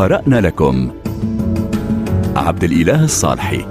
قرأنا 0.00 0.40
لكم. 0.40 0.90
عبد 2.36 2.64
الإله 2.64 3.04
الصالحي. 3.04 3.64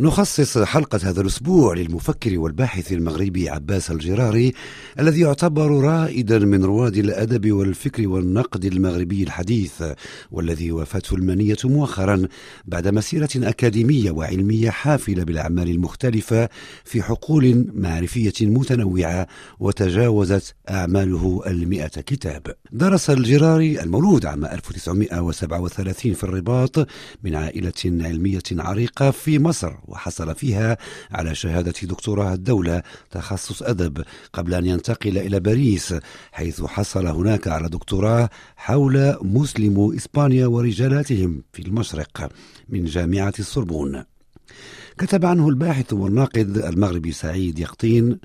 نخصص 0.00 0.58
حلقة 0.58 1.00
هذا 1.02 1.20
الأسبوع 1.20 1.74
للمفكر 1.74 2.38
والباحث 2.38 2.92
المغربي 2.92 3.48
عباس 3.48 3.90
الجراري 3.90 4.52
الذي 4.98 5.20
يعتبر 5.20 5.70
رائدا 5.70 6.38
من 6.38 6.64
رواد 6.64 6.96
الأدب 6.96 7.52
والفكر 7.52 8.08
والنقد 8.08 8.64
المغربي 8.64 9.22
الحديث 9.22 9.82
والذي 10.30 10.72
وافته 10.72 11.14
المنية 11.14 11.56
مؤخرا 11.64 12.28
بعد 12.64 12.88
مسيرة 12.88 13.28
أكاديمية 13.36 14.10
وعلمية 14.10 14.70
حافلة 14.70 15.24
بالأعمال 15.24 15.70
المختلفة 15.70 16.48
في 16.84 17.02
حقول 17.02 17.66
معرفية 17.74 18.32
متنوعة 18.40 19.26
وتجاوزت 19.60 20.54
أعماله 20.70 21.42
المئة 21.46 21.88
كتاب. 21.88 22.46
درس 22.72 23.10
الجراري 23.10 23.82
المولود 23.82 24.26
عام 24.26 24.44
1937 24.44 26.14
في 26.14 26.24
الرباط 26.24 26.88
من 27.22 27.34
عائلة 27.34 27.72
علمية 27.84 28.42
عريقة 28.52 29.10
في 29.10 29.38
مصر. 29.38 29.72
وحصل 29.88 30.34
فيها 30.34 30.76
على 31.10 31.34
شهادة 31.34 31.74
دكتوراه 31.82 32.34
الدولة 32.34 32.82
تخصص 33.10 33.62
أدب 33.62 34.04
قبل 34.32 34.54
أن 34.54 34.66
ينتقل 34.66 35.18
إلى 35.18 35.40
باريس 35.40 35.94
حيث 36.32 36.62
حصل 36.62 37.06
هناك 37.06 37.48
على 37.48 37.68
دكتوراه 37.68 38.30
حول 38.56 39.16
مسلم 39.22 39.92
إسبانيا 39.96 40.46
ورجالاتهم 40.46 41.42
في 41.52 41.62
المشرق 41.62 42.30
من 42.68 42.84
جامعة 42.84 43.34
السوربون. 43.38 44.04
كتب 44.98 45.26
عنه 45.26 45.48
الباحث 45.48 45.92
والناقد 45.92 46.56
المغربي 46.56 47.12
سعيد 47.12 47.58
يقطين 47.58 48.18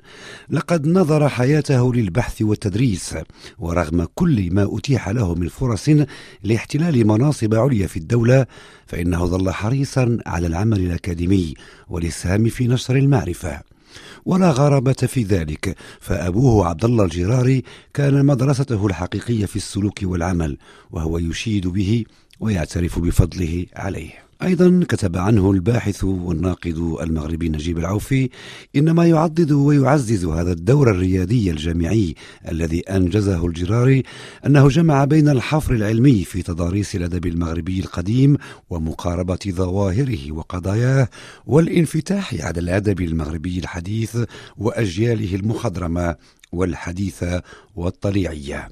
لقد 0.50 0.86
نظر 0.86 1.28
حياته 1.28 1.94
للبحث 1.94 2.42
والتدريس 2.42 3.14
ورغم 3.58 4.06
كل 4.14 4.54
ما 4.54 4.78
أتيح 4.78 5.08
له 5.08 5.34
من 5.34 5.48
فرص 5.48 5.88
لاحتلال 6.42 7.06
مناصب 7.06 7.54
عليا 7.54 7.86
في 7.86 7.96
الدولة 7.96 8.46
فإنه 8.86 9.26
ظل 9.26 9.50
حريصا 9.50 10.18
على 10.26 10.46
العمل 10.46 10.80
الأكاديمي 10.80 11.54
والإسهام 11.88 12.48
في 12.48 12.68
نشر 12.68 12.96
المعرفة. 12.96 13.60
ولا 14.24 14.50
غرابة 14.50 14.92
في 14.92 15.22
ذلك 15.22 15.76
فأبوه 16.00 16.66
عبد 16.66 16.84
الله 16.84 17.04
الجراري 17.04 17.62
كان 17.94 18.26
مدرسته 18.26 18.86
الحقيقية 18.86 19.46
في 19.46 19.56
السلوك 19.56 19.98
والعمل 20.02 20.58
وهو 20.90 21.18
يشيد 21.18 21.66
به 21.66 22.04
ويعترف 22.40 22.98
بفضله 22.98 23.66
عليه. 23.76 24.24
أيضا 24.44 24.84
كتب 24.88 25.16
عنه 25.16 25.50
الباحث 25.50 26.04
والناقد 26.04 26.96
المغربي 27.02 27.48
نجيب 27.48 27.78
العوفي 27.78 28.30
إنما 28.76 29.06
يعضد 29.06 29.52
ويعزز 29.52 30.24
هذا 30.24 30.52
الدور 30.52 30.90
الريادي 30.90 31.50
الجامعي 31.50 32.14
الذي 32.48 32.80
أنجزه 32.80 33.46
الجراري 33.46 34.02
أنه 34.46 34.68
جمع 34.68 35.04
بين 35.04 35.28
الحفر 35.28 35.74
العلمي 35.74 36.24
في 36.24 36.42
تضاريس 36.42 36.96
الأدب 36.96 37.26
المغربي 37.26 37.80
القديم 37.80 38.36
ومقاربة 38.70 39.38
ظواهره 39.48 40.32
وقضاياه 40.32 41.08
والانفتاح 41.46 42.34
على 42.40 42.60
الأدب 42.60 43.00
المغربي 43.00 43.58
الحديث 43.58 44.18
وأجياله 44.58 45.34
المخضرمة 45.34 46.16
والحديثة 46.54 47.42
والطليعية 47.76 48.68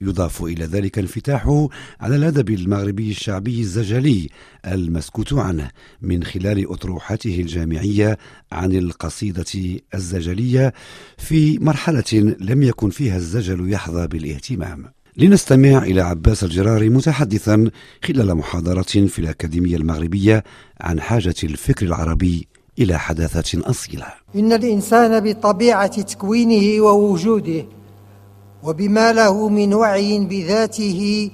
يضاف 0.00 0.42
إلى 0.42 0.64
ذلك 0.64 0.98
انفتاحه 0.98 1.68
على 2.00 2.16
الأدب 2.16 2.50
المغربي 2.50 3.10
الشعبي 3.10 3.60
الزجلي 3.60 4.28
المسكوت 4.66 5.32
عنه 5.32 5.70
من 6.02 6.24
خلال 6.24 6.72
أطروحته 6.72 7.40
الجامعية 7.40 8.18
عن 8.52 8.72
القصيدة 8.72 9.80
الزجلية 9.94 10.72
في 11.18 11.58
مرحلة 11.58 12.36
لم 12.40 12.62
يكن 12.62 12.90
فيها 12.90 13.16
الزجل 13.16 13.72
يحظى 13.72 14.06
بالاهتمام. 14.06 14.92
لنستمع 15.16 15.82
إلى 15.82 16.00
عباس 16.00 16.44
الجراري 16.44 16.88
متحدثا 16.88 17.70
خلال 18.04 18.34
محاضرة 18.34 18.82
في 18.82 19.18
الأكاديمية 19.18 19.76
المغربية 19.76 20.44
عن 20.80 21.00
حاجة 21.00 21.34
الفكر 21.44 21.86
العربي 21.86 22.48
إلى 22.78 22.98
حداثة 22.98 23.70
أصيلة. 23.70 24.06
إن 24.36 24.52
الإنسان 24.52 25.20
بطبيعة 25.20 26.02
تكوينه 26.02 26.84
ووجوده 26.84 27.64
وبما 28.62 29.12
له 29.12 29.48
من 29.48 29.74
وعي 29.74 30.18
بذاته 30.18 31.30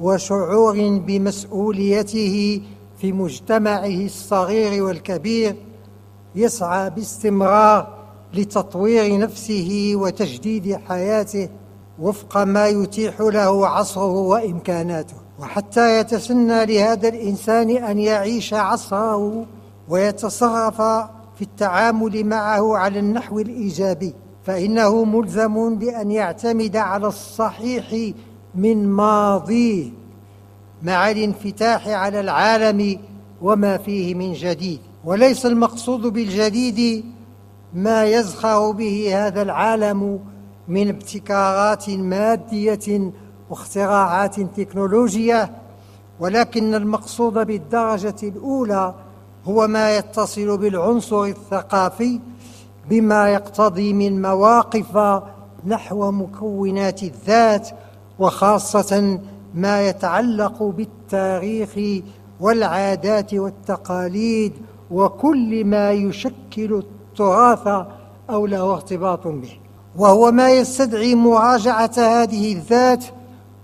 وشعور 0.00 0.98
بمسؤوليته 0.98 2.60
في 3.00 3.12
مجتمعه 3.12 3.86
الصغير 3.86 4.82
والكبير 4.82 5.56
يسعى 6.34 6.90
باستمرار 6.90 7.96
لتطوير 8.34 9.18
نفسه 9.18 9.92
وتجديد 9.94 10.78
حياته 10.88 11.48
وفق 11.98 12.38
ما 12.38 12.68
يتيح 12.68 13.20
له 13.20 13.66
عصره 13.68 14.12
وإمكاناته. 14.12 15.14
وحتى 15.40 16.00
يتسنى 16.00 16.66
لهذا 16.66 17.08
الإنسان 17.08 17.70
أن 17.70 17.98
يعيش 17.98 18.54
عصره 18.54 19.46
ويتصرف 19.88 20.76
في 21.36 21.42
التعامل 21.42 22.26
معه 22.26 22.76
على 22.76 22.98
النحو 22.98 23.38
الإيجابي 23.38 24.14
فإنه 24.44 25.04
ملزم 25.04 25.78
بأن 25.78 26.10
يعتمد 26.10 26.76
على 26.76 27.06
الصحيح 27.06 28.14
من 28.54 28.88
ماضيه 28.88 29.90
مع 30.82 31.10
الانفتاح 31.10 31.88
على 31.88 32.20
العالم 32.20 32.98
وما 33.42 33.76
فيه 33.76 34.14
من 34.14 34.32
جديد. 34.32 34.80
وليس 35.04 35.46
المقصود 35.46 36.00
بالجديد 36.00 37.04
ما 37.74 38.04
يزخر 38.04 38.70
به 38.70 39.26
هذا 39.26 39.42
العالم 39.42 40.20
من 40.68 40.88
ابتكارات 40.88 41.90
مادية 41.90 43.12
واختراعات 43.50 44.40
تكنولوجية 44.40 45.50
ولكن 46.20 46.74
المقصود 46.74 47.32
بالدرجة 47.46 48.16
الأولى 48.22 48.94
هو 49.46 49.66
ما 49.66 49.96
يتصل 49.96 50.58
بالعنصر 50.58 51.24
الثقافي 51.24 52.20
بما 52.90 53.28
يقتضي 53.28 53.92
من 53.92 54.22
مواقف 54.22 55.22
نحو 55.66 56.10
مكونات 56.10 57.02
الذات 57.02 57.68
وخاصة 58.18 59.20
ما 59.54 59.88
يتعلق 59.88 60.62
بالتاريخ 60.62 62.02
والعادات 62.40 63.34
والتقاليد 63.34 64.52
وكل 64.90 65.64
ما 65.64 65.92
يشكل 65.92 66.82
التراث 66.82 67.86
أو 68.30 68.46
له 68.46 68.72
ارتباط 68.74 69.26
به. 69.26 69.58
وهو 69.98 70.32
ما 70.32 70.50
يستدعي 70.50 71.14
مراجعة 71.14 71.92
هذه 71.96 72.52
الذات 72.52 73.04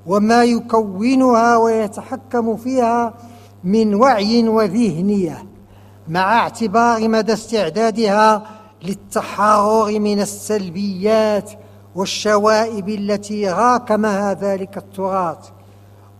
وما 0.07 0.45
يكونها 0.45 1.57
ويتحكم 1.57 2.57
فيها 2.57 3.15
من 3.65 3.95
وعي 3.95 4.49
وذهنية. 4.49 5.52
مع 6.09 6.39
اعتبار 6.39 7.09
مدى 7.09 7.33
استعدادها 7.33 8.47
للتحرر 8.83 9.99
من 9.99 10.21
السلبيات 10.21 11.51
والشوائب 11.95 12.89
التي 12.89 13.49
راكمها 13.49 14.35
ذلك 14.35 14.77
التراث. 14.77 15.49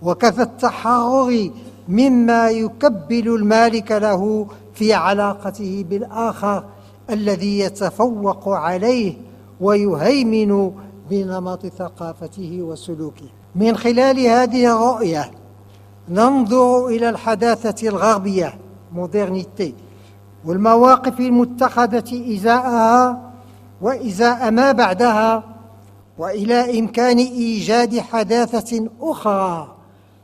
وكفى 0.03 0.43
التحرر 0.43 1.51
مما 1.89 2.51
يكبل 2.51 3.29
المالك 3.29 3.93
له 3.93 4.47
في 4.75 4.95
علاقته 4.95 5.85
بالآخر 5.91 6.65
الذي 7.11 7.59
يتفوق 7.59 8.49
عليه 8.49 9.15
ويهيمن 9.61 10.73
بنمط 11.11 11.67
ثقافته 11.67 12.59
وسلوكه. 12.63 13.27
من 13.55 13.77
خلال 13.77 14.21
هذه 14.21 14.73
الرؤية 14.73 15.31
ننظر 16.09 16.87
إلى 16.87 17.09
الحداثة 17.09 17.89
الغربية 17.89 18.55
مودرنيتي 18.95 19.75
والمواقف 20.45 21.21
المتخذة 21.21 22.35
إزاءها 22.37 23.33
وإزاء 23.81 24.51
ما 24.51 24.73
بعدها 24.73 25.45
وإلى 26.19 26.81
إمكان 26.81 27.19
إيجاد 27.19 28.01
حداثة 28.01 28.89
أخرى 29.01 29.77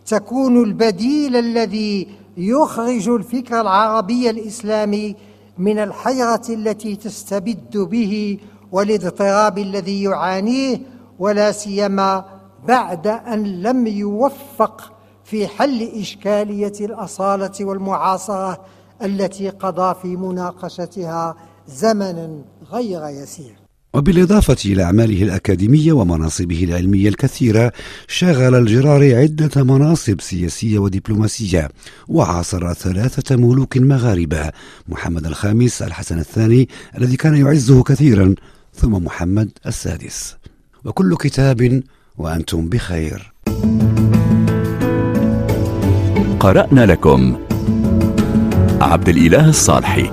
تكون 0.06 0.62
البديل 0.62 1.37
الذي 1.37 2.09
يخرج 2.37 3.09
الفكر 3.09 3.61
العربي 3.61 4.31
الإسلامي 4.31 5.17
من 5.59 5.79
الحيرة 5.79 6.43
التي 6.49 6.97
تستبد 6.97 7.79
به 7.79 8.38
والاضطراب 8.73 9.59
الذي 9.59 10.03
يعانيه 10.03 10.81
ولا 11.19 11.53
سيما 11.53 12.25
بعد 12.69 13.06
أن 13.06 13.62
لم 13.62 13.87
يوفق 13.87 14.93
في 15.31 15.47
حل 15.47 15.83
إشكالية 15.83 16.73
الأصالة 16.81 17.53
والمعاصرة 17.61 18.65
التي 19.03 19.49
قضى 19.49 19.95
في 20.03 20.17
مناقشتها 20.17 21.37
زمنا 21.69 22.45
غير 22.73 23.09
يسير. 23.09 23.55
وبالإضافة 23.95 24.57
إلى 24.65 24.83
أعماله 24.83 25.23
الأكاديمية 25.23 25.93
ومناصبه 25.93 26.65
العلمية 26.65 27.09
الكثيرة 27.09 27.73
شغل 28.09 28.55
الجراري 28.55 29.15
عدة 29.17 29.65
مناصب 29.65 30.21
سياسية 30.21 30.79
ودبلوماسية 30.79 31.69
وعاصر 32.09 32.73
ثلاثة 32.73 33.37
ملوك 33.37 33.77
مغاربة 33.77 34.53
محمد 34.89 35.27
الخامس 35.27 35.83
الحسن 35.83 36.19
الثاني 36.19 36.69
الذي 36.99 37.17
كان 37.17 37.37
يعزه 37.37 37.83
كثيرا 37.83 38.35
ثم 38.75 38.93
محمد 38.93 39.51
السادس. 39.67 40.37
وكل 40.85 41.17
كتاب 41.17 41.83
وأنتم 42.19 42.69
بخير. 42.69 43.33
قرأنا 46.49 46.87
لكم. 46.87 47.37
عبد 48.81 49.09
الإله 49.09 49.49
الصالحي. 49.49 50.11